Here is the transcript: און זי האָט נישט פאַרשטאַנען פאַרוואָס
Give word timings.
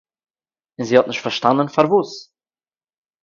און 0.75 0.85
זי 0.87 0.95
האָט 0.97 1.07
נישט 1.09 1.21
פאַרשטאַנען 1.25 1.73
פאַרוואָס 1.75 2.11